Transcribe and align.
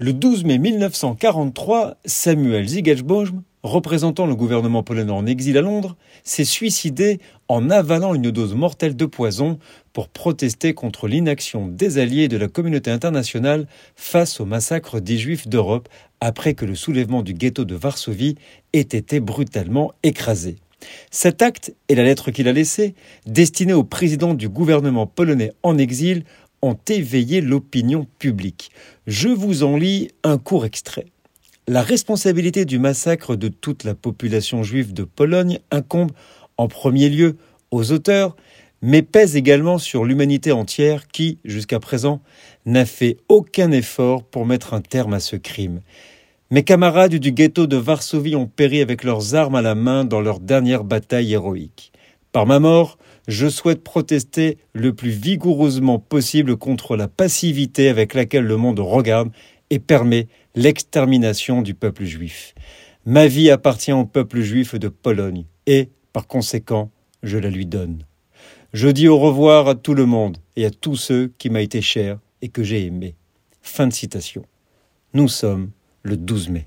Le 0.00 0.12
12 0.12 0.44
mai 0.44 0.58
1943, 0.58 1.96
Samuel 2.04 2.68
Ziegelbaum, 2.68 3.42
représentant 3.64 4.26
le 4.26 4.36
gouvernement 4.36 4.84
polonais 4.84 5.10
en 5.10 5.26
exil 5.26 5.58
à 5.58 5.60
Londres, 5.60 5.96
s'est 6.22 6.44
suicidé 6.44 7.18
en 7.48 7.68
avalant 7.68 8.14
une 8.14 8.30
dose 8.30 8.54
mortelle 8.54 8.94
de 8.94 9.06
poison 9.06 9.58
pour 9.92 10.08
protester 10.08 10.72
contre 10.72 11.08
l'inaction 11.08 11.66
des 11.66 11.98
alliés 11.98 12.28
de 12.28 12.36
la 12.36 12.46
communauté 12.46 12.92
internationale 12.92 13.66
face 13.96 14.38
au 14.38 14.44
massacre 14.44 15.00
des 15.00 15.18
Juifs 15.18 15.48
d'Europe 15.48 15.88
après 16.20 16.54
que 16.54 16.64
le 16.64 16.76
soulèvement 16.76 17.24
du 17.24 17.34
ghetto 17.34 17.64
de 17.64 17.74
Varsovie 17.74 18.36
ait 18.74 18.82
été 18.82 19.18
brutalement 19.18 19.90
écrasé. 20.04 20.58
Cet 21.10 21.42
acte 21.42 21.74
et 21.88 21.96
la 21.96 22.04
lettre 22.04 22.30
qu'il 22.30 22.46
a 22.46 22.52
laissée, 22.52 22.94
destinée 23.26 23.72
au 23.72 23.82
président 23.82 24.34
du 24.34 24.48
gouvernement 24.48 25.08
polonais 25.08 25.50
en 25.64 25.76
exil, 25.76 26.22
ont 26.62 26.78
éveillé 26.88 27.40
l'opinion 27.40 28.06
publique. 28.18 28.70
Je 29.06 29.28
vous 29.28 29.62
en 29.62 29.76
lis 29.76 30.08
un 30.24 30.38
court 30.38 30.64
extrait. 30.64 31.06
La 31.66 31.82
responsabilité 31.82 32.64
du 32.64 32.78
massacre 32.78 33.36
de 33.36 33.48
toute 33.48 33.84
la 33.84 33.94
population 33.94 34.62
juive 34.62 34.92
de 34.92 35.04
Pologne 35.04 35.60
incombe 35.70 36.12
en 36.56 36.66
premier 36.66 37.08
lieu 37.10 37.36
aux 37.70 37.92
auteurs, 37.92 38.36
mais 38.80 39.02
pèse 39.02 39.36
également 39.36 39.78
sur 39.78 40.04
l'humanité 40.04 40.52
entière 40.52 41.08
qui, 41.08 41.38
jusqu'à 41.44 41.80
présent, 41.80 42.22
n'a 42.64 42.86
fait 42.86 43.18
aucun 43.28 43.70
effort 43.70 44.24
pour 44.24 44.46
mettre 44.46 44.72
un 44.72 44.80
terme 44.80 45.14
à 45.14 45.20
ce 45.20 45.36
crime. 45.36 45.80
Mes 46.50 46.62
camarades 46.62 47.16
du 47.16 47.32
ghetto 47.32 47.66
de 47.66 47.76
Varsovie 47.76 48.36
ont 48.36 48.46
péri 48.46 48.80
avec 48.80 49.04
leurs 49.04 49.34
armes 49.34 49.56
à 49.56 49.62
la 49.62 49.74
main 49.74 50.06
dans 50.06 50.22
leur 50.22 50.40
dernière 50.40 50.84
bataille 50.84 51.34
héroïque. 51.34 51.92
Par 52.32 52.46
ma 52.46 52.58
mort, 52.58 52.96
je 53.28 53.46
souhaite 53.46 53.84
protester 53.84 54.56
le 54.72 54.94
plus 54.94 55.10
vigoureusement 55.10 55.98
possible 55.98 56.56
contre 56.56 56.96
la 56.96 57.08
passivité 57.08 57.90
avec 57.90 58.14
laquelle 58.14 58.44
le 58.44 58.56
monde 58.56 58.80
regarde 58.80 59.30
et 59.68 59.78
permet 59.78 60.28
l'extermination 60.54 61.60
du 61.60 61.74
peuple 61.74 62.04
juif. 62.04 62.54
Ma 63.04 63.26
vie 63.26 63.50
appartient 63.50 63.92
au 63.92 64.06
peuple 64.06 64.40
juif 64.40 64.74
de 64.74 64.88
Pologne 64.88 65.44
et, 65.66 65.90
par 66.14 66.26
conséquent, 66.26 66.90
je 67.22 67.36
la 67.36 67.50
lui 67.50 67.66
donne. 67.66 68.02
Je 68.72 68.88
dis 68.88 69.08
au 69.08 69.18
revoir 69.18 69.68
à 69.68 69.74
tout 69.74 69.94
le 69.94 70.06
monde 70.06 70.38
et 70.56 70.64
à 70.64 70.70
tous 70.70 70.96
ceux 70.96 71.32
qui 71.36 71.50
m'a 71.50 71.60
été 71.60 71.82
chers 71.82 72.18
et 72.40 72.48
que 72.48 72.62
j'ai 72.62 72.86
aimés. 72.86 73.14
Fin 73.60 73.86
de 73.86 73.92
citation. 73.92 74.44
Nous 75.12 75.28
sommes 75.28 75.70
le 76.02 76.16
12 76.16 76.48
mai. 76.48 76.66